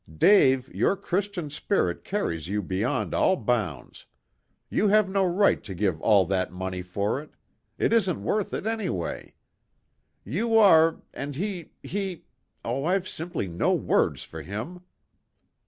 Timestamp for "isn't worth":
7.93-8.51